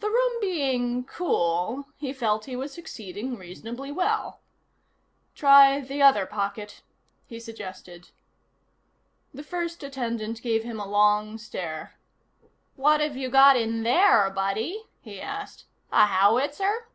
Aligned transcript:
The 0.00 0.10
room 0.10 0.40
being 0.42 1.04
cool, 1.04 1.86
he 1.96 2.12
felt 2.12 2.44
he 2.44 2.54
was 2.54 2.70
succeeding 2.70 3.38
reasonably 3.38 3.90
well. 3.90 4.42
"Try 5.34 5.80
the 5.80 6.02
other 6.02 6.26
pocket," 6.26 6.82
he 7.26 7.40
suggested. 7.40 8.10
The 9.32 9.42
first 9.42 9.82
attendant 9.82 10.42
gave 10.42 10.64
him 10.64 10.78
a 10.78 10.86
long 10.86 11.38
stare. 11.38 11.94
"What've 12.76 13.16
you 13.16 13.30
got 13.30 13.56
in 13.56 13.84
there, 13.84 14.28
buddy?" 14.28 14.84
he 15.00 15.18
asked. 15.18 15.64
"A 15.90 16.04
howitzer?" 16.04 16.88